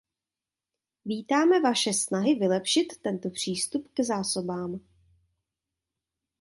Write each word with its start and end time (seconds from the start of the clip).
Vítáme 1.05 1.61
vaše 1.61 1.93
snahy 1.93 2.35
vylepšit 2.35 2.97
tento 3.01 3.29
přístup 3.29 3.87
k 3.93 3.99
zásobám. 4.03 4.79